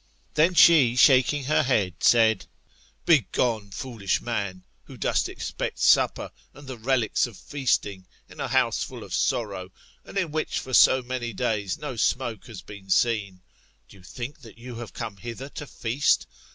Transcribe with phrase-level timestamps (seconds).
[0.33, 2.47] Then she, shaking her head, said,
[3.05, 5.77] Begon^ foolish man, who dost expect.
[5.77, 9.71] supper, and the relics of feasting, in a house full of sorrow,
[10.03, 13.41] and in which for so many days no smoke has been seen.
[13.89, 16.25] Do you think that you have come hither to feast